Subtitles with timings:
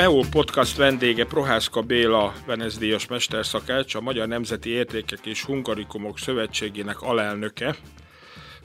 [0.00, 7.76] Beó Podcast vendége Prohászka Béla Venezdias mesterszakács, a Magyar Nemzeti Értékek és Hungarikumok Szövetségének alelnöke.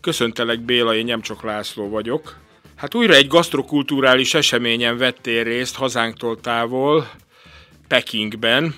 [0.01, 2.37] Köszöntelek Béla, én nem csak László vagyok.
[2.75, 7.09] Hát újra egy gasztrokulturális eseményen vettél részt hazánktól távol,
[7.87, 8.75] Pekingben.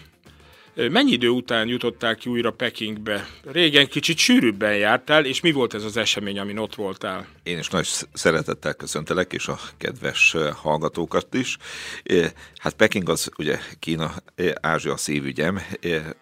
[0.76, 3.28] Mennyi idő után jutottál ki újra Pekingbe?
[3.52, 7.28] Régen kicsit sűrűbben jártál, és mi volt ez az esemény, amin ott voltál?
[7.48, 11.58] Én is nagy szeretettel köszöntelek, és a kedves hallgatókat is.
[12.58, 14.14] Hát Peking az ugye Kína,
[14.62, 15.62] Ázsia szívügyem.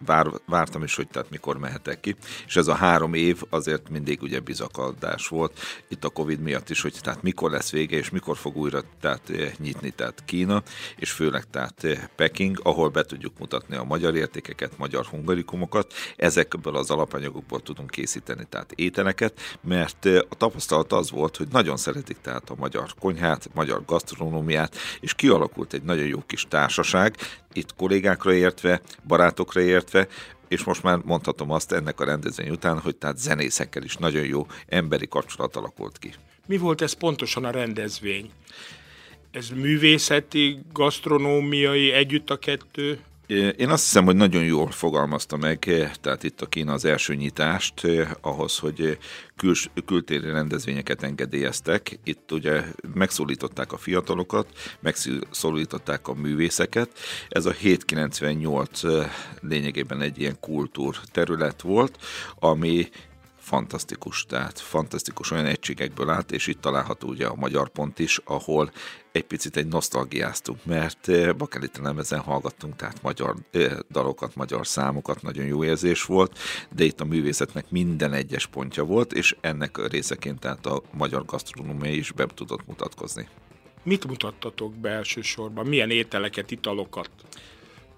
[0.06, 2.16] Vár, vártam is, hogy tehát mikor mehetek ki.
[2.48, 5.60] És ez a három év azért mindig ugye bizakadás volt.
[5.88, 9.32] Itt a Covid miatt is, hogy tehát mikor lesz vége, és mikor fog újra tehát
[9.58, 10.64] nyitni tehát Kína,
[10.96, 15.94] és főleg tehát Peking, ahol be tudjuk mutatni a magyar értékeket, magyar hungarikumokat.
[16.16, 22.18] Ezekből az alapanyagokból tudunk készíteni tehát ételeket, mert a tapasztalat az volt, hogy nagyon szeretik
[22.22, 27.16] tehát a magyar konyhát, magyar gasztronómiát, és kialakult egy nagyon jó kis társaság,
[27.54, 30.08] itt kollégákra értve, barátokra értve,
[30.48, 34.48] és most már mondhatom azt ennek a rendezvény után, hogy tehát zenészekkel is nagyon jó
[34.68, 36.14] emberi kapcsolat alakult ki.
[36.48, 38.32] Mi volt ez pontosan a rendezvény?
[39.32, 43.00] Ez művészeti, gasztronómiai, együtt a kettő?
[43.28, 45.60] Én azt hiszem, hogy nagyon jól fogalmazta meg,
[46.02, 47.88] tehát itt a Kína az első nyitást
[48.22, 48.98] ahhoz, hogy
[49.36, 52.00] küls, kültéri rendezvényeket engedélyeztek.
[52.04, 54.48] Itt ugye megszólították a fiatalokat,
[54.80, 56.90] megszólították a művészeket.
[57.30, 58.82] Ez a 798
[59.42, 61.98] lényegében egy ilyen kultúr terület volt,
[62.40, 62.90] ami
[63.46, 68.72] fantasztikus, tehát fantasztikus olyan egységekből állt, és itt található ugye a magyar pont is, ahol
[69.12, 75.22] egy picit egy nosztalgiáztunk, mert eh, Bakelite lemezen hallgattunk, tehát magyar eh, dalokat, magyar számokat,
[75.22, 76.40] nagyon jó érzés volt,
[76.76, 81.92] de itt a művészetnek minden egyes pontja volt, és ennek részeként tehát a magyar gasztronómia
[81.92, 83.28] is be tudott mutatkozni.
[83.84, 85.66] Mit mutattatok be elsősorban?
[85.66, 87.10] Milyen ételeket, italokat?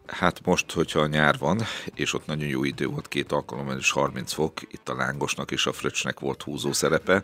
[0.08, 1.62] Hát most, hogyha nyár van,
[1.94, 5.66] és ott nagyon jó idő volt, két alkalommal is 30 fok, itt a lángosnak és
[5.66, 7.24] a fröccsnek volt húzó szerepe,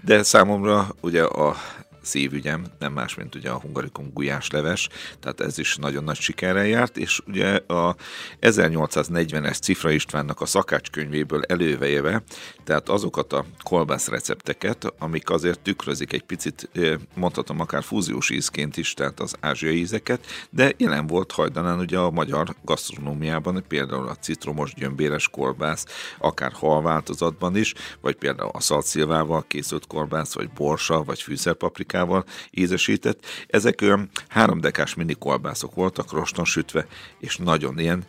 [0.00, 1.56] de számomra ugye a
[2.02, 4.88] szívügyem, nem más, mint ugye a hungarikum gulyásleves,
[5.20, 7.96] tehát ez is nagyon nagy sikerrel járt, és ugye a
[8.40, 12.22] 1840-es Cifra Istvánnak a szakácskönyvéből elővejeve,
[12.64, 16.70] tehát azokat a kolbász recepteket, amik azért tükrözik egy picit,
[17.14, 22.10] mondhatom akár fúziós ízként is, tehát az ázsiai ízeket, de jelen volt hajdanán ugye a
[22.10, 25.86] magyar gasztronómiában, például a citromos gyömbéres kolbász,
[26.18, 32.24] akár hal változatban is, vagy például a szalszilvával készült kolbász, vagy borsa, vagy fűszerpaprika paprikával
[32.50, 33.26] ízesített.
[33.46, 36.86] Ezek olyan háromdekás mini kolbászok voltak, roston sütve,
[37.18, 38.04] és nagyon ilyen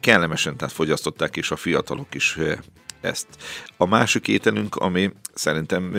[0.00, 2.38] kellemesen tehát fogyasztották, és a fiatalok is
[3.00, 3.26] ezt.
[3.76, 5.94] A másik ételünk, ami szerintem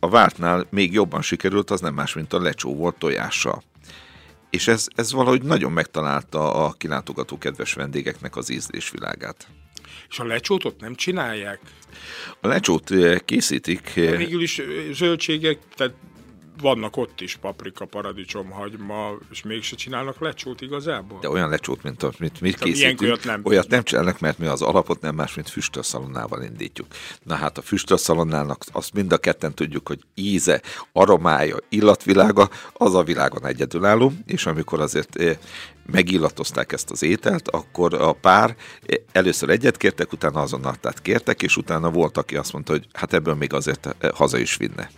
[0.00, 3.62] a vártnál még jobban sikerült, az nem más, mint a lecsó volt tojással.
[4.50, 9.48] És ez, ez valahogy nagyon megtalálta a kilátogató kedves vendégeknek az ízlésvilágát.
[10.08, 11.60] És a lecsót ott nem csinálják?
[12.40, 12.90] A lecsót
[13.24, 13.92] készítik.
[13.94, 14.60] De végül is
[14.92, 15.94] zöldségek, tehát
[16.60, 21.18] vannak ott is paprika, paradicsom, hagyma, és mégse csinálnak lecsót igazából?
[21.20, 24.62] De olyan lecsót, mint amit mi készítünk, olyat nem, olyat nem csinálnak, mert mi az
[24.62, 26.86] alapot nem más, mint füstölszalonnával indítjuk.
[27.22, 33.02] Na hát a füstölszalonnának azt mind a ketten tudjuk, hogy íze, aromája, illatvilága, az a
[33.02, 35.36] világon egyedülálló, és amikor azért eh,
[35.86, 41.56] megillatozták ezt az ételt, akkor a pár eh, először egyet kértek, utána azonnal kértek, és
[41.56, 44.90] utána volt, aki azt mondta, hogy hát ebből még azért eh, haza is vinne.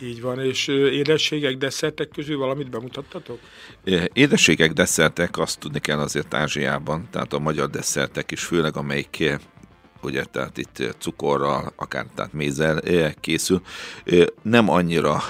[0.00, 3.38] Így van, és édességek, desszertek közül valamit bemutattatok?
[4.12, 9.40] Édességek, desszertek, azt tudni kell azért Ázsiában, tehát a magyar desszertek is, főleg amelyik
[10.02, 12.80] ugye, tehát itt cukorral, akár tehát mézzel
[13.20, 13.62] készül,
[14.42, 15.22] nem annyira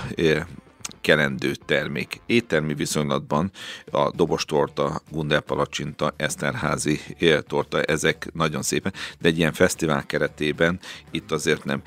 [1.01, 2.21] kelendő termék.
[2.27, 3.51] Éttermi viszonylatban
[3.91, 7.01] a dobostorta, gundelpalacsinta, eszterházi
[7.41, 10.81] torta, ezek nagyon szépen, de egy ilyen fesztivál keretében
[11.11, 11.83] itt azért nem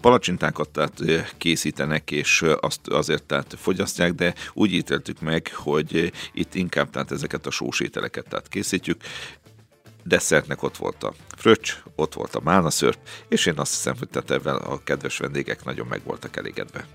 [0.00, 1.02] palacsintákat tehát
[1.38, 7.46] készítenek, és azt azért tehát fogyasztják, de úgy ítéltük meg, hogy itt inkább tehát ezeket
[7.46, 9.00] a sós ételeket tehát készítjük,
[10.04, 12.98] desszertnek ott volt a fröccs, ott volt a málnaszörp,
[13.28, 16.86] és én azt hiszem, hogy tehát ebben a kedves vendégek nagyon meg voltak elégedve.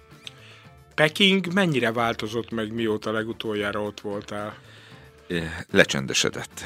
[0.96, 4.58] Peking mennyire változott meg, mióta legutoljára ott voltál?
[5.72, 6.62] Lecsendesedett.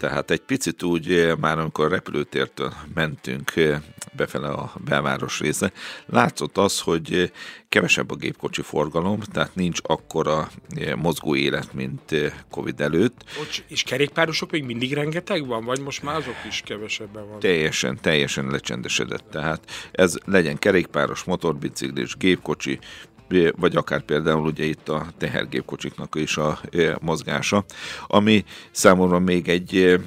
[0.00, 3.80] Tehát egy picit úgy, eh, már amikor repülőtértől mentünk eh,
[4.12, 5.72] befele a belváros része,
[6.06, 7.28] látszott az, hogy eh,
[7.68, 10.48] kevesebb a gépkocsi forgalom, tehát nincs akkora
[10.96, 12.14] mozgó élet, mint
[12.50, 13.24] Covid előtt.
[13.38, 17.38] Bocs, és kerékpárosok még mindig rengeteg van, vagy most már azok is kevesebben van?
[17.38, 19.24] Teljesen, teljesen lecsendesedett.
[19.30, 19.60] Tehát
[19.92, 22.78] ez legyen kerékpáros, motorbiciklis, gépkocsi,
[23.56, 26.60] vagy akár például ugye itt a tehergépkocsiknak is a
[27.00, 27.64] mozgása,
[28.06, 30.00] ami számomra még egy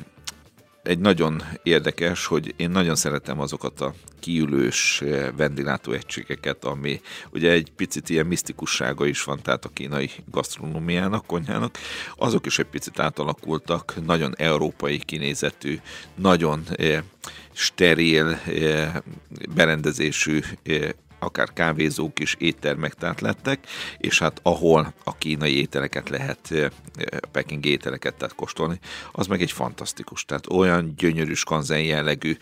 [0.83, 5.03] egy nagyon érdekes, hogy én nagyon szeretem azokat a kiülős
[5.37, 11.77] vendilátó egységeket, ami ugye egy picit ilyen misztikussága is van, tehát a kínai gasztronómiának, konyhának,
[12.15, 15.79] azok is egy picit átalakultak, nagyon európai kinézetű,
[16.15, 16.63] nagyon
[17.53, 18.39] steril
[19.55, 20.39] berendezésű
[21.23, 23.67] akár kávézók is éttermek tehát lettek,
[23.97, 26.71] és hát ahol a kínai ételeket lehet,
[27.31, 28.79] peking ételeket tehát kóstolni,
[29.11, 32.37] az meg egy fantasztikus, tehát olyan gyönyörű skanzen jellegű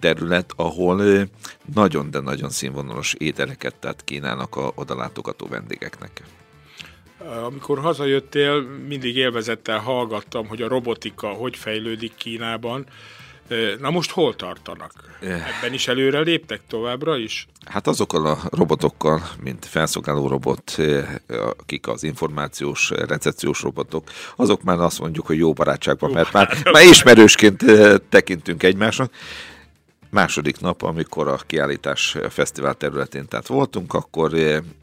[0.00, 1.28] terület, ahol
[1.74, 6.22] nagyon, de nagyon színvonalos ételeket tehát kínálnak a odalátogató vendégeknek.
[7.44, 12.86] Amikor hazajöttél, mindig élvezettel hallgattam, hogy a robotika hogy fejlődik Kínában,
[13.80, 14.92] Na most hol tartanak?
[15.20, 17.46] Ebben is előre léptek továbbra is?
[17.64, 20.76] Hát azokkal a robotokkal, mint felszolgáló robot,
[21.58, 26.84] akik az információs, recepciós robotok, azok már azt mondjuk, hogy jó barátságban, mert már, már
[26.84, 27.64] ismerősként
[28.08, 29.12] tekintünk egymásnak.
[30.10, 34.34] Második nap, amikor a kiállítás fesztivál területén tehát voltunk, akkor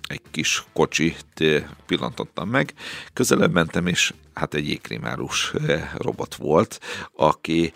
[0.08, 1.44] egy kis kocsit
[1.86, 2.74] pillantottam meg,
[3.14, 5.54] közelebb mentem, és hát egy jégkrimárus
[5.98, 6.80] robot volt,
[7.16, 7.74] aki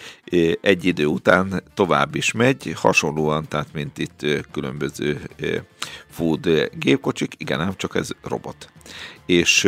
[0.61, 5.21] egy idő után tovább is megy, hasonlóan, tehát mint itt különböző
[6.09, 8.69] food gépkocsik, igen, ám csak ez robot.
[9.25, 9.67] És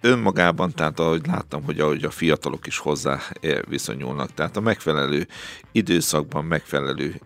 [0.00, 3.20] önmagában, tehát ahogy láttam, hogy ahogy a fiatalok is hozzá
[3.68, 5.26] viszonyulnak, tehát a megfelelő
[5.72, 7.20] időszakban, megfelelő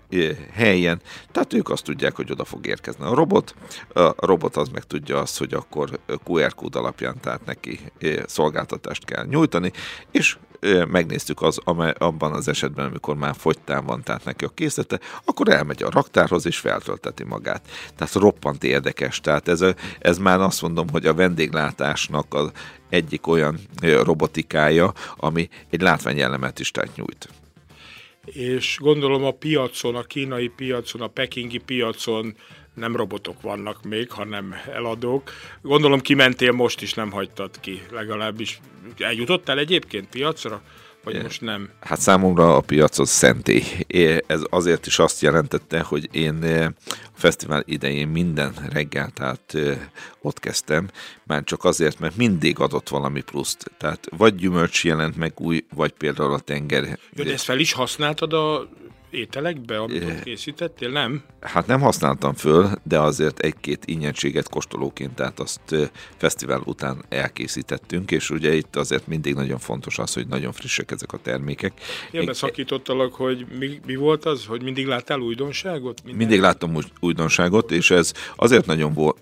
[0.53, 1.01] helyen,
[1.33, 3.55] tehát ők azt tudják, hogy oda fog érkezni a robot,
[3.95, 7.81] a robot az meg tudja azt, hogy akkor QR kód alapján, tehát neki
[8.27, 9.73] szolgáltatást kell nyújtani,
[10.11, 10.37] és
[10.89, 11.61] megnéztük az,
[11.99, 16.47] abban az esetben, amikor már fogytán van, tehát neki a készlete, akkor elmegy a raktárhoz
[16.47, 17.69] és feltölteti magát.
[17.97, 19.21] Tehát roppant érdekes.
[19.21, 19.65] Tehát ez,
[19.99, 22.51] ez már azt mondom, hogy a vendéglátásnak az
[22.89, 27.29] egyik olyan robotikája, ami egy látványelemet is tehát nyújt
[28.33, 32.35] és gondolom a piacon, a kínai piacon, a pekingi piacon
[32.77, 35.33] nem robotok vannak még, hanem eladók.
[35.63, 38.61] Gondolom kimentél most is, nem hagytad ki, legalábbis
[38.99, 40.63] eljutottál egyébként piacra?
[41.05, 41.71] Vagy most nem?
[41.81, 43.63] Hát számomra a piac az szentély.
[44.27, 49.55] Ez azért is azt jelentette, hogy én a fesztivál idején minden reggel, tehát
[50.21, 50.89] ott kezdtem,
[51.25, 53.71] már csak azért, mert mindig adott valami pluszt.
[53.79, 56.99] Tehát vagy gyümölcs jelent meg új, vagy például a tenger.
[57.13, 58.69] Jó, de ezt fel is használtad a
[59.17, 61.23] ételekbe, amit készítettél, nem?
[61.41, 68.31] Hát nem használtam föl, de azért egy-két ingyenséget kóstolóként, tehát azt fesztivál után elkészítettünk, és
[68.31, 71.73] ugye itt azért mindig nagyon fontos az, hogy nagyon frissek ezek a termékek.
[72.11, 76.01] Én beszakítottalak, hogy mi, mi volt az, hogy mindig láttál újdonságot?
[76.05, 76.27] Minden?
[76.27, 79.15] Mindig láttam újdonságot, és ez azért nagyon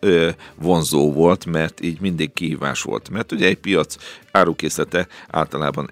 [0.55, 3.11] vonzó volt, mert így mindig kihívás volt.
[3.11, 3.97] Mert ugye egy piac
[4.31, 5.91] árukészlete általában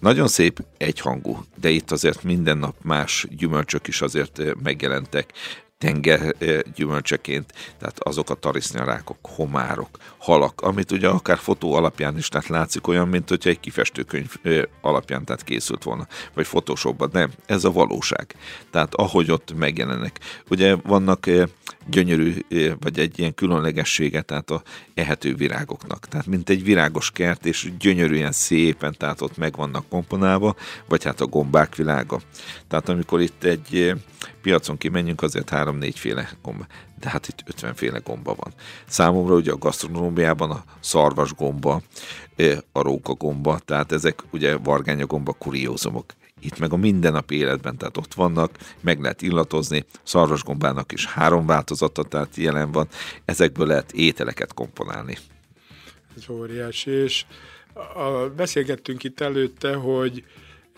[0.00, 5.32] nagyon szép, egyhangú, de itt azért minden nap más gyümölcsök is azért megjelentek
[5.80, 6.34] tenger
[6.74, 9.88] gyümölcseként, tehát azok a tarisznyalrákok, homárok,
[10.18, 14.34] halak, amit ugye akár fotó alapján is tehát látszik olyan, mint hogyha egy kifestőkönyv
[14.80, 18.34] alapján tehát készült volna, vagy Photoshopban, nem, ez a valóság.
[18.70, 20.20] Tehát ahogy ott megjelennek.
[20.48, 21.26] Ugye vannak
[21.90, 22.34] gyönyörű,
[22.80, 24.62] vagy egy ilyen különlegessége, tehát a
[24.94, 26.08] ehető virágoknak.
[26.08, 30.56] Tehát mint egy virágos kert, és gyönyörűen szépen, tehát ott meg vannak komponálva,
[30.88, 32.20] vagy hát a gombák világa.
[32.68, 33.94] Tehát amikor itt egy
[34.42, 36.66] piacon kimenjünk, azért három-négy féle gomba.
[37.00, 38.52] De hát itt 50 féle gomba van.
[38.86, 41.82] Számomra ugye a gasztronómiában a szarvas gomba,
[42.72, 46.12] a róka gomba, tehát ezek ugye vargánya gomba kuriózumok.
[46.40, 52.02] Itt meg a mindennapi életben, tehát ott vannak, meg lehet illatozni, szarvasgombának is három változata,
[52.02, 52.88] tehát jelen van,
[53.24, 55.16] ezekből lehet ételeket komponálni.
[56.16, 57.24] Ez óriási, és
[57.94, 60.24] a, beszélgettünk itt előtte, hogy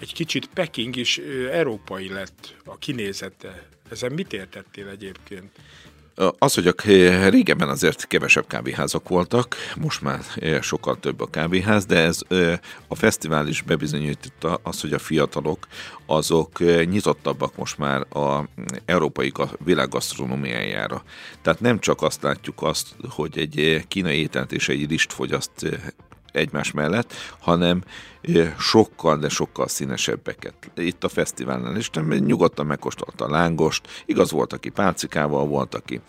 [0.01, 1.19] egy kicsit Peking is
[1.51, 3.71] európai lett a kinézete.
[3.93, 5.51] Ezen mit értettél egyébként?
[6.39, 6.75] Az, hogy a
[7.29, 10.21] régebben azért kevesebb kávéházak voltak, most már
[10.61, 12.21] sokkal több a kávéház, de ez
[12.89, 15.67] a fesztivál is bebizonyította az, hogy a fiatalok
[16.07, 18.49] azok nyitottabbak most már a
[18.85, 19.33] európai
[19.65, 21.03] világgasztronómiájára.
[21.43, 25.67] Tehát nem csak azt látjuk azt, hogy egy kínai ételt és egy rist fogyaszt
[26.33, 27.83] egymás mellett, hanem
[28.59, 30.55] sokkal, de sokkal színesebbeket.
[30.77, 36.01] Itt a fesztiválnál is nem, nyugodtan megkóstolta a lángost, igaz volt, aki pálcikával volt, aki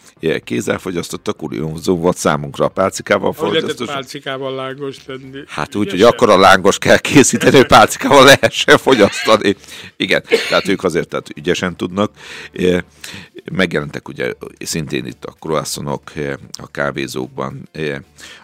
[0.43, 3.87] kézzel fogyasztotta, kuriózó volt számunkra a pálcikával fogyasztott.
[3.87, 5.39] pálcikával lángos tenni?
[5.47, 9.55] Hát úgy, hogy akkor a lángos kell készíteni, hogy pálcikával lehessen fogyasztani.
[9.97, 12.11] Igen, tehát ők azért tehát ügyesen tudnak
[13.51, 16.11] Megjelentek ugye szintén itt a croissonok,
[16.51, 17.69] a kávézókban,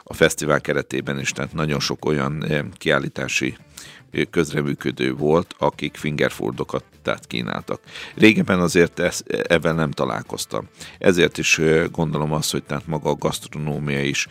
[0.03, 2.45] a fesztivál keretében is, tehát nagyon sok olyan
[2.77, 3.57] kiállítási
[4.29, 7.81] közreműködő volt, akik fingerfordokat tehát kínáltak.
[8.15, 10.67] Régebben azért ez, ebben nem találkoztam.
[10.97, 14.27] Ezért is gondolom azt, hogy tehát maga a gasztronómia is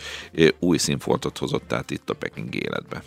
[0.59, 3.03] új színfoltot hozott tehát itt a Peking életbe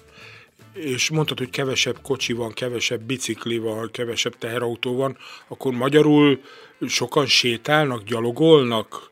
[0.74, 6.42] és mondtad, hogy kevesebb kocsi van, kevesebb bicikli van, kevesebb teherautó van, akkor magyarul
[6.88, 9.12] sokan sétálnak, gyalogolnak,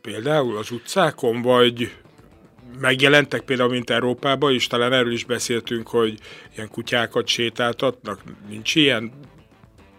[0.00, 1.92] például az utcákon, vagy
[2.80, 6.18] megjelentek például, mint Európában, és talán erről is beszéltünk, hogy
[6.54, 9.12] ilyen kutyákat sétáltatnak, nincs ilyen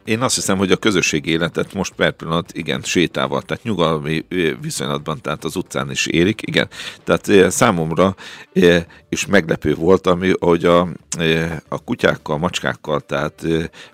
[0.10, 4.26] én azt hiszem, hogy a közösségi életet most per pillanat, igen, sétával, tehát nyugalmi
[4.62, 6.68] viszonylatban, tehát az utcán is érik, igen.
[7.04, 8.16] Tehát számomra
[9.10, 10.88] is meglepő volt, ami, hogy a,
[11.68, 13.46] a kutyákkal, macskákkal, tehát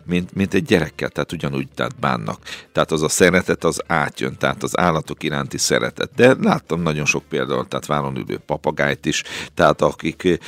[0.05, 2.39] mint, mint egy gyerekkel, tehát ugyanúgy tehát bánnak.
[2.71, 6.09] Tehát az a szeretet az átjön, tehát az állatok iránti szeretet.
[6.15, 10.39] De láttam nagyon sok például, tehát vállon ülő papagájt is, tehát akik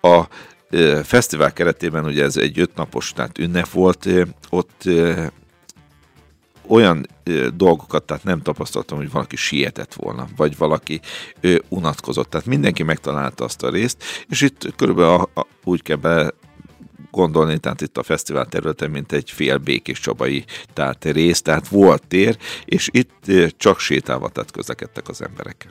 [0.00, 0.22] a
[1.02, 4.08] fesztivál keretében ugye ez egy ötnapos tehát ünnep volt,
[4.50, 4.82] ott
[6.68, 7.06] olyan
[7.54, 11.00] dolgokat tehát nem tapasztaltam, hogy valaki sietett volna, vagy valaki
[11.68, 12.30] unatkozott.
[12.30, 15.28] Tehát mindenki megtalálta azt a részt, és itt körülbelül
[15.64, 16.32] úgy kell be
[17.10, 22.06] gondolni, tehát itt a fesztivál területen, mint egy fél békés csabai tehát rész, tehát volt
[22.06, 25.68] tér, és itt csak sétálva tehát közlekedtek az emberek.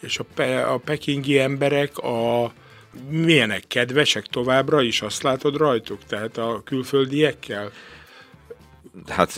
[0.00, 2.52] És a, pe- a pekingi emberek a
[3.08, 7.72] milyenek kedvesek továbbra is, azt látod rajtuk, tehát a külföldiekkel?
[9.08, 9.36] Hát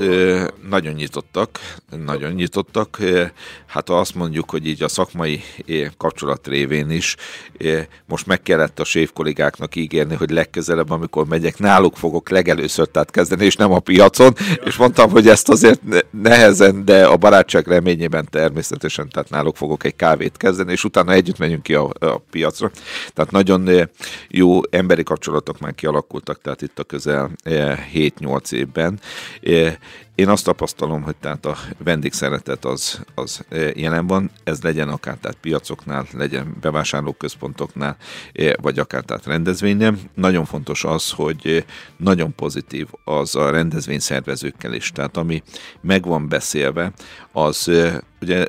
[0.68, 1.60] nagyon nyitottak,
[2.04, 2.98] nagyon nyitottak.
[3.66, 5.42] Hát ha azt mondjuk, hogy így a szakmai
[5.96, 7.16] kapcsolat révén is,
[8.06, 13.10] most meg kellett a sév kollégáknak ígérni, hogy legközelebb, amikor megyek, náluk fogok legelőször tehát
[13.10, 15.80] kezdeni, és nem a piacon, és mondtam, hogy ezt azért
[16.10, 21.38] nehezen, de a barátság reményében természetesen, tehát náluk fogok egy kávét kezdeni, és utána együtt
[21.38, 22.70] megyünk ki a, a piacra.
[23.14, 23.88] Tehát nagyon
[24.28, 29.00] jó emberi kapcsolatok már kialakultak, tehát itt a közel 7-8 évben,
[30.14, 33.44] én azt tapasztalom, hogy tehát a vendégszeretet az, az
[33.74, 37.96] jelen van, ez legyen akár tehát piacoknál, legyen bevásárlóközpontoknál,
[38.60, 39.98] vagy akár tehát rendezvényen.
[40.14, 41.64] Nagyon fontos az, hogy
[41.96, 44.90] nagyon pozitív az a rendezvény szervezőkkel is.
[44.92, 45.42] Tehát ami
[45.80, 46.92] meg van beszélve,
[47.32, 47.70] az
[48.20, 48.46] ugye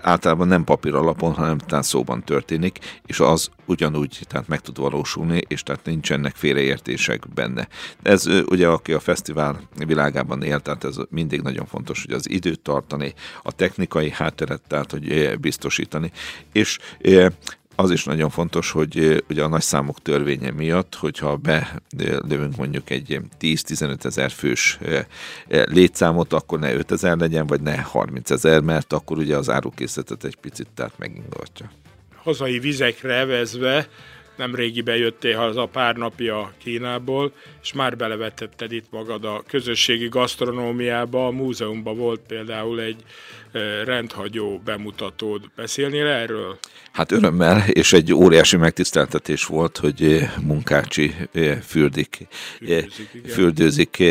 [0.00, 5.40] általában nem papír alapon, hanem tehát szóban történik, és az ugyanúgy tehát meg tud valósulni,
[5.46, 7.68] és tehát nincsenek félreértések benne.
[8.02, 12.60] Ez ugye, aki a fesztivál világában él, tehát ez mindig nagyon fontos, hogy az időt
[12.60, 16.12] tartani, a technikai hátteret, tehát hogy biztosítani,
[16.52, 16.78] és
[17.76, 21.40] az is nagyon fontos, hogy ugye a nagy számok törvénye miatt, hogyha
[21.96, 24.78] belövünk mondjuk egy 10-15 ezer fős
[25.48, 30.24] létszámot, akkor ne 5 ezer legyen, vagy ne 30 ezer, mert akkor ugye az árukészletet
[30.24, 31.70] egy picit tehát megingatja.
[32.22, 33.88] Hazai vizekre evezve
[34.36, 41.26] nem régi bejöttél haza pár napja Kínából, és már belevetetted itt magad a közösségi gasztronómiába,
[41.26, 42.96] a múzeumban volt például egy
[43.84, 45.42] rendhagyó bemutatód.
[45.56, 46.58] Beszélnél erről?
[46.92, 51.14] Hát örömmel, és egy óriási megtiszteltetés volt, hogy Munkácsi
[51.62, 52.26] fürdik,
[53.26, 54.02] fürdőzik,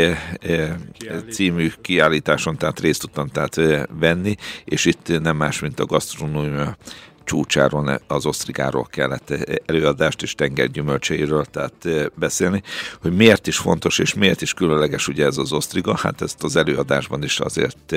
[1.30, 6.78] című kiállításon, tehát részt tudtam tehát venni, és itt nem más, mint a gasztronómia
[7.26, 9.34] csúcsáról, az osztrigáról kellett
[9.66, 12.62] előadást és tengergyümölcseiről tehát beszélni,
[13.02, 16.56] hogy miért is fontos és miért is különleges ugye ez az osztriga, hát ezt az
[16.56, 17.96] előadásban is azért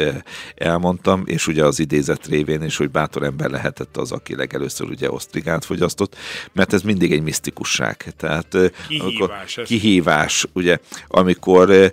[0.54, 5.10] elmondtam, és ugye az idézet révén is, hogy bátor ember lehetett az, aki legelőször ugye
[5.10, 6.16] osztrigát fogyasztott,
[6.52, 8.12] mert ez mindig egy misztikusság.
[8.16, 8.56] Tehát
[8.88, 9.30] kihívás, amikor,
[9.64, 11.92] kihívás ugye, amikor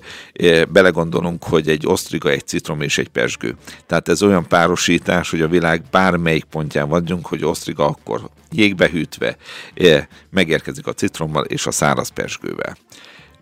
[0.69, 3.55] belegondolunk, hogy egy osztriga, egy citrom és egy pesgő.
[3.85, 9.37] Tehát ez olyan párosítás, hogy a világ bármelyik pontján vagyunk, hogy osztriga akkor jégbe hűtve
[10.29, 12.77] megérkezik a citrommal és a száraz persgővel.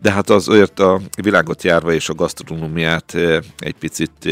[0.02, 3.14] De hát azért a világot járva és a gasztronómiát
[3.58, 4.30] egy picit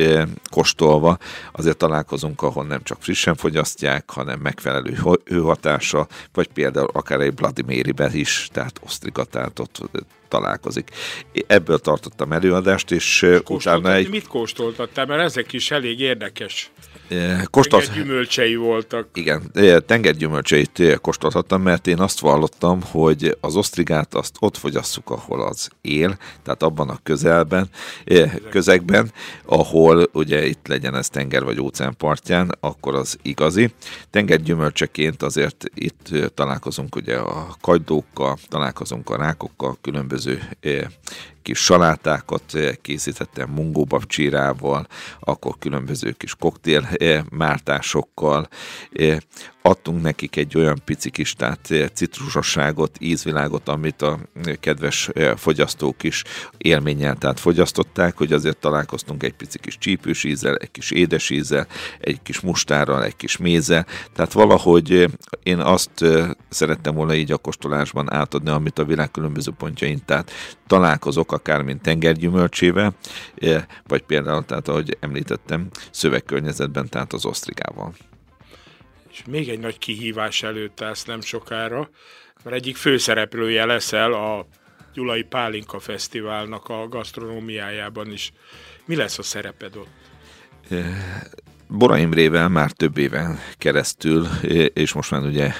[0.50, 1.18] kóstolva
[1.52, 8.14] azért találkozunk, ahol nem csak frissen fogyasztják, hanem megfelelő hőhatása, vagy például akár egy Vladimiriben
[8.14, 9.82] is, tehát osztrigatát ott
[10.32, 10.90] találkozik.
[11.48, 14.10] Ebből tartottam előadást, és utána egy...
[14.10, 15.06] Mit kóstoltattál?
[15.06, 16.72] Mert ezek is elég érdekes.
[17.50, 17.86] Kóstolt...
[17.86, 19.08] Tengergyümölcsei voltak.
[19.14, 19.52] Igen,
[19.86, 26.18] tengergyümölcseit kóstolhattam, mert én azt vallottam, hogy az osztrigát azt ott fogyasszuk, ahol az él,
[26.44, 27.70] tehát abban a közelben,
[28.50, 29.12] közegben,
[29.46, 33.74] ahol ugye itt legyen ez tenger vagy óceán partján, akkor az igazi.
[34.10, 40.88] Tengergyümölcseként azért itt találkozunk ugye a kagydókkal, találkozunk a rákokkal, különböző täytyy
[41.42, 42.44] kis salátákat
[42.82, 44.88] készítettem mungóbab csírával,
[45.20, 46.90] akkor különböző kis koktél
[47.30, 48.48] mártásokkal,
[49.62, 54.20] adtunk nekik egy olyan pici kis tehát citrusosságot, ízvilágot, amit a
[54.60, 56.24] kedves fogyasztók is
[56.58, 61.68] élménnyel tehát fogyasztották, hogy azért találkoztunk egy pici kis csípős ízzel, egy kis édes ízzel,
[62.00, 65.10] egy kis mustárral, egy kis mézzel, tehát valahogy
[65.44, 66.06] én azt
[66.50, 70.32] szerettem volna így a kóstolásban átadni, amit a világ különböző pontjain, tehát
[70.68, 72.96] találkozok akár mint tengergyümölcsével,
[73.88, 77.94] vagy például, tehát ahogy említettem, szövegkörnyezetben, tehát az osztrigával
[79.12, 81.90] és még egy nagy kihívás előtt állsz nem sokára,
[82.44, 84.48] mert egyik főszereplője leszel a
[84.94, 88.32] Gyulai Pálinka Fesztiválnak a gasztronómiájában is.
[88.86, 89.90] Mi lesz a szereped ott?
[91.74, 94.28] Bora Imrével már több éven keresztül,
[94.74, 95.54] és most már ugye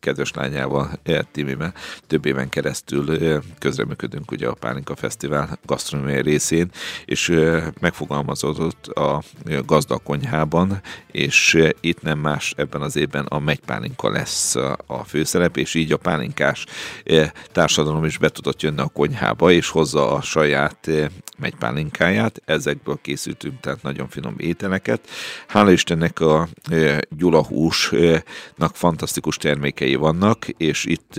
[0.00, 0.90] kedves lányával,
[1.32, 1.74] Timivel
[2.06, 3.18] több éven keresztül
[3.58, 6.70] közreműködünk ugye a Pálinka Fesztivál gasztronómiai részén,
[7.04, 7.34] és
[7.80, 9.22] megfogalmazódott a
[9.66, 10.80] gazdakonyhában,
[11.12, 14.54] és itt nem más ebben az évben a megypálinka lesz
[14.86, 16.66] a főszerep, és így a pálinkás
[17.52, 20.90] társadalom is be tudott jönni a konyhába, és hozza a saját
[21.38, 25.08] megypálinkáját, ezekből készültünk tehát nagyon finom ételeket.
[25.46, 26.48] Hála Istennek a
[27.10, 31.14] Gyula húsnak fantasztikus termékei vannak, és itt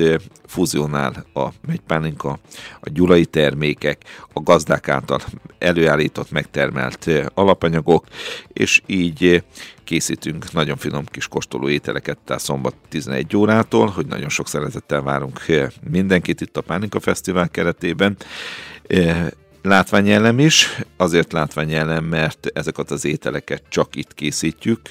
[0.45, 2.39] fúzionál a megypálinka,
[2.79, 4.01] a gyulai termékek,
[4.33, 5.19] a gazdák által
[5.57, 8.05] előállított, megtermelt alapanyagok,
[8.53, 9.43] és így
[9.83, 15.45] készítünk nagyon finom kis kóstoló ételeket, tehát szombat 11 órától, hogy nagyon sok szeretettel várunk
[15.89, 18.17] mindenkit itt a Pálinka Fesztivál keretében
[19.61, 24.81] látványelem is, azért látványelem, mert ezeket az ételeket csak itt készítjük,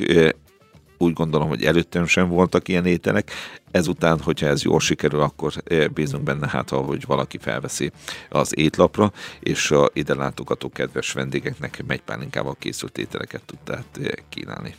[0.99, 3.31] úgy gondolom, hogy előttem sem voltak ilyen ételek.
[3.71, 5.53] Ezután, hogyha ez jól sikerül, akkor
[5.95, 7.91] bízunk benne, hát hogy valaki felveszi
[8.29, 14.75] az étlapra, és a ide látogató kedves vendégeknek megypálinkával készült ételeket tud tehát kínálni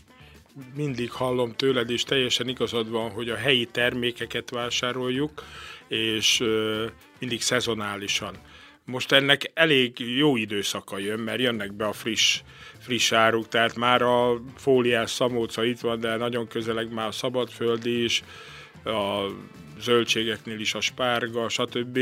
[0.75, 5.43] mindig hallom tőled, és teljesen igazad van, hogy a helyi termékeket vásároljuk,
[5.88, 6.43] és
[7.19, 8.36] mindig szezonálisan.
[8.89, 12.41] Most ennek elég jó időszaka jön, mert jönnek be a friss,
[12.80, 18.04] friss áruk, tehát már a fóliás szamóca itt van, de nagyon közeleg már a szabadföldi
[18.04, 18.23] is,
[18.86, 19.25] a
[19.80, 21.99] zöldségeknél is a spárga, stb.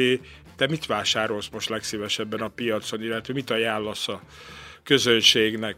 [0.58, 4.22] De mit vásárolsz most legszívesebben a piacon, illetve mit ajánlasz a
[4.88, 5.76] közönségnek?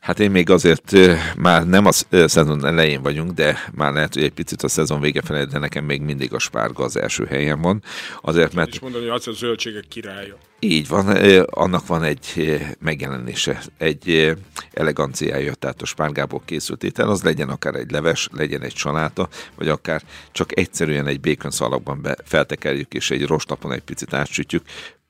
[0.00, 0.92] Hát én még azért
[1.36, 5.22] már nem a szezon elején vagyunk, de már lehet, hogy egy picit a szezon vége
[5.22, 7.82] felé, de nekem még mindig a spárga az első helyen van.
[8.22, 8.72] Azért, mert...
[8.72, 10.38] És mondani, hogy az a zöldségek királya.
[10.60, 11.06] Így van,
[11.44, 14.36] annak van egy megjelenése, egy
[14.72, 19.68] eleganciája, tehát a spárgából készült étel, az legyen akár egy leves, legyen egy saláta, vagy
[19.68, 24.62] akár csak egyszerűen egy bacon szalagban be feltekerjük, és egy rostapon egy picit átsütjük,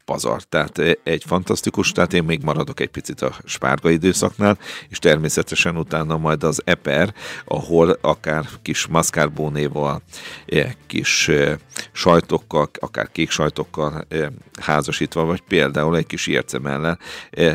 [0.07, 0.42] pazar.
[0.42, 5.77] Tehát e, egy fantasztikus, tehát én még maradok egy picit a spárga időszaknál, és természetesen
[5.77, 7.14] utána majd az eper,
[7.45, 10.03] ahol akár kis maszkárbónéval,
[10.47, 11.59] e, kis e,
[11.92, 14.07] sajtokkal, akár kék sajtokkal
[14.61, 16.99] házasítva, vagy például egy kis ércemellel,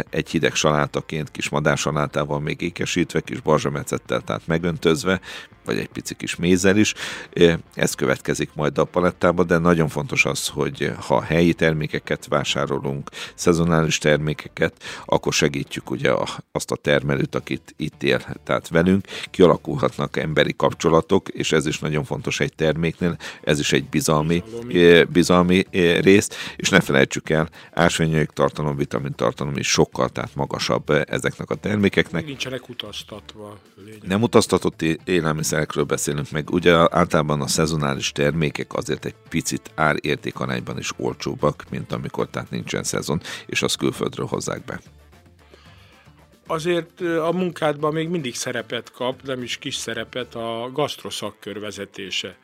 [0.09, 5.19] egy hideg salátaként, kis madársalátával még ékesítve, kis barzsamecettel, tehát megöntözve,
[5.65, 6.93] vagy egy pici kis mézzel is.
[7.73, 13.97] Ez következik majd a palettába, de nagyon fontos az, hogy ha helyi termékeket vásárolunk, szezonális
[13.97, 14.73] termékeket,
[15.05, 16.13] akkor segítjük ugye
[16.51, 22.03] azt a termelőt, akit itt él, tehát velünk, kialakulhatnak emberi kapcsolatok, és ez is nagyon
[22.03, 25.65] fontos egy terméknél, ez is egy bizalmi, bizalmi, bizalmi
[26.01, 31.55] rész, és ne felejtsük el, ásványanyag tartalom, vitamin tartalom is sokkal tehát magasabb ezeknek a
[31.55, 32.25] termékeknek.
[32.25, 33.57] Nincsenek utaztatva.
[33.85, 34.03] Lényeg.
[34.03, 40.77] Nem utaztatott élelmiszer élelmiszerekről beszélünk meg, ugye általában a szezonális termékek azért egy picit ár-értékarányban
[40.77, 44.79] is olcsóbbak, mint amikor tehát nincsen szezon, és az külföldről hozzák be.
[46.47, 52.37] Azért a munkádban még mindig szerepet kap, nem is kis szerepet a gasztroszakkör vezetése.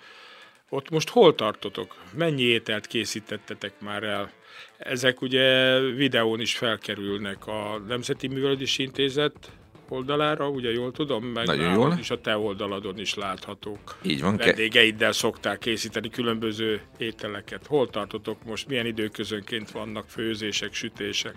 [0.69, 1.95] Ott most hol tartotok?
[2.13, 4.31] Mennyi ételt készítettetek már el?
[4.77, 9.51] Ezek ugye videón is felkerülnek a Nemzeti Művelődési Intézet
[9.89, 11.97] oldalára, ugye jól tudom, meg Nagyon jól.
[11.99, 13.97] és a te oldaladon is láthatók.
[14.01, 14.37] Így van.
[14.37, 17.65] Vendégeiddel szokták készíteni különböző ételeket.
[17.67, 18.67] Hol tartotok most?
[18.67, 21.35] Milyen időközönként vannak főzések, sütések?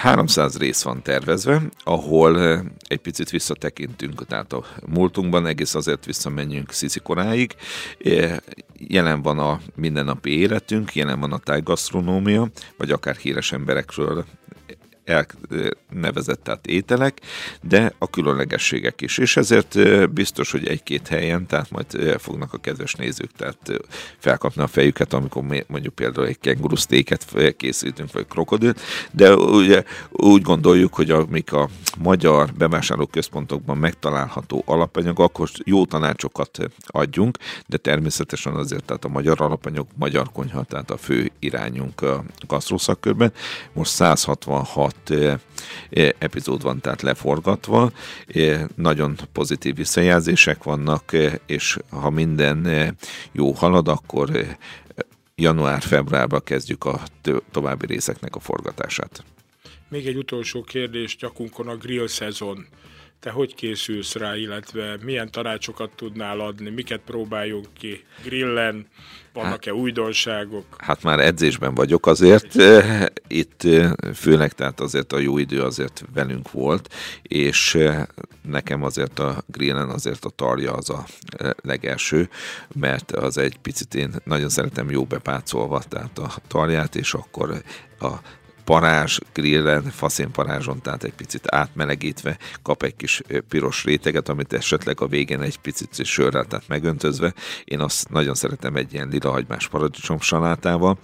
[0.00, 7.54] 300 rész van tervezve, ahol egy picit visszatekintünk, tehát a múltunkban egész azért visszamenjünk Sziszikoráig.
[7.98, 8.36] Eh,
[8.78, 14.24] jelen van a mindennapi életünk, jelen van a tájgasztronómia, vagy akár híres emberekről
[15.04, 17.20] elnevezett tehát ételek,
[17.62, 19.18] de a különlegességek is.
[19.18, 19.78] És ezért
[20.10, 23.70] biztos, hogy egy-két helyen, tehát majd fognak a kedves nézők tehát
[24.18, 30.94] felkapni a fejüket, amikor mondjuk például egy kengurusztéket készítünk, vagy krokodilt, de ugye úgy gondoljuk,
[30.94, 39.04] hogy amik a magyar bevásárlóközpontokban megtalálható alapanyag, akkor jó tanácsokat adjunk, de természetesen azért tehát
[39.04, 43.32] a magyar alapanyag, magyar konyha, tehát a fő irányunk a gasztrószakkörben.
[43.72, 44.93] Most 166
[46.18, 47.92] epizód van tehát leforgatva,
[48.74, 51.12] nagyon pozitív visszajelzések vannak,
[51.46, 52.68] és ha minden
[53.32, 54.56] jó halad, akkor
[55.34, 57.02] január-februárban kezdjük a
[57.50, 59.24] további részeknek a forgatását.
[59.88, 62.66] Még egy utolsó kérdés, gyakunkon a grill szezon.
[63.24, 68.04] Te hogy készülsz rá, illetve milyen tanácsokat tudnál adni, miket próbáljunk ki?
[68.24, 68.86] Grillen,
[69.32, 70.64] vannak-e hát, újdonságok?
[70.78, 72.54] Hát már edzésben vagyok azért,
[73.40, 73.62] itt
[74.14, 77.78] főleg tehát azért a jó idő azért velünk volt, és
[78.42, 81.04] nekem azért a grillen azért a tarja az a
[81.62, 82.28] legelső,
[82.74, 87.62] mert az egy picit én nagyon szeretem jó bepácolva, tehát a tarját, és akkor
[88.00, 88.12] a
[88.64, 95.00] parázs grillen, faszén parázson, tehát egy picit átmelegítve kap egy kis piros réteget, amit esetleg
[95.00, 97.34] a végén egy picit sörrel, tehát megöntözve.
[97.64, 100.98] Én azt nagyon szeretem egy ilyen lila hagymás paradicsom salátával.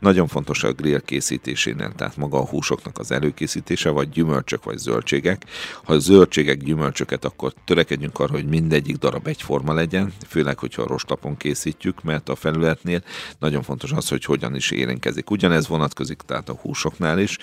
[0.00, 5.44] Nagyon fontos a grill készítésénél, tehát maga a húsoknak az előkészítése, vagy gyümölcsök, vagy zöldségek.
[5.84, 11.36] Ha zöldségek, gyümölcsöket, akkor törekedjünk arra, hogy mindegyik darab egyforma legyen, főleg, hogyha a rostapon
[11.36, 13.02] készítjük, mert a felületnél
[13.38, 15.30] nagyon fontos az, hogy hogyan is érinkezik.
[15.30, 17.38] Ugyanez vonatkozik tehát a húsoknál is.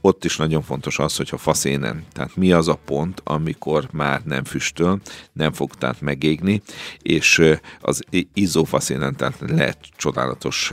[0.00, 4.44] Ott is nagyon fontos az, hogyha faszénen, tehát mi az a pont, amikor már nem
[4.44, 5.00] füstöl,
[5.32, 6.62] nem fog tehát megégni,
[7.02, 7.42] és
[7.80, 8.04] az
[8.34, 10.72] izzófaszénen, tehát lehet csodálatos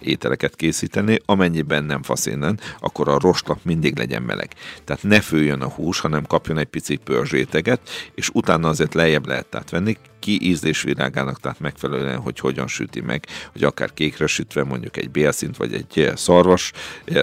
[0.00, 4.48] ételeket készíteni, amennyiben nem faszénen, akkor a rostlap mindig legyen meleg.
[4.84, 7.80] Tehát ne főjön a hús, hanem kapjon egy pici pörzséteget,
[8.14, 13.26] és utána azért lejjebb lehet tehát venni, ki ízlésvilágának, tehát megfelelően, hogy hogyan süti meg,
[13.52, 16.72] hogy akár kékre sütve mondjuk egy bélszint, vagy egy szarvas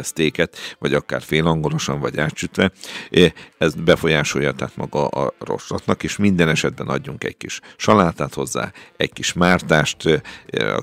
[0.01, 2.71] sztéket, vagy akár félangolosan, vagy átsütve.
[3.58, 9.13] Ez befolyásolja tehát maga a rostlatnak, és minden esetben adjunk egy kis salátát hozzá, egy
[9.13, 10.23] kis mártást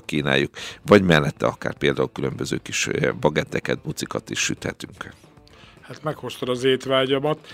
[0.05, 0.53] kínáljuk,
[0.85, 5.13] vagy mellette akár például különböző kis bagetteket, bucikat is süthetünk.
[5.81, 7.47] Hát meghoztad az étvágyamat,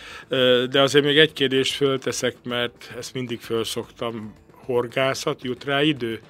[0.69, 4.33] de azért még egy kérdést fölteszek, mert ezt mindig fölszoktam
[4.73, 6.21] horgászat, jut rá idő?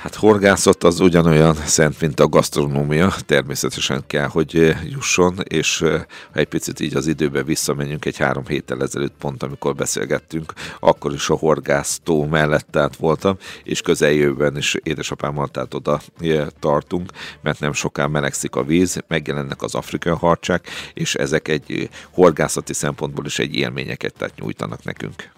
[0.00, 6.02] Hát horgászat az ugyanolyan szent, mint a gasztronómia, természetesen kell, hogy eh, jusson, és eh,
[6.32, 11.12] ha egy picit így az időbe visszamenjünk egy három héttel ezelőtt pont, amikor beszélgettünk, akkor
[11.12, 17.60] is a horgásztó mellett tehát voltam, és közeljövőben is édesapámmal tehát oda eh, tartunk, mert
[17.60, 23.38] nem soká melegszik a víz, megjelennek az afrikai harcsák, és ezek egy horgászati szempontból is
[23.38, 25.30] egy élményeket tehát nyújtanak nekünk.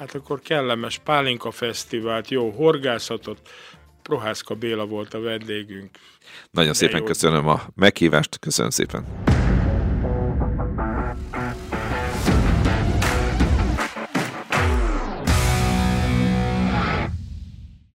[0.00, 3.38] Hát akkor kellemes Pálinka Fesztivált, jó horgászatot,
[4.02, 5.90] Prohászka Béla volt a vendégünk.
[6.50, 7.04] Nagyon De szépen jó.
[7.04, 9.06] köszönöm a meghívást, köszönöm szépen.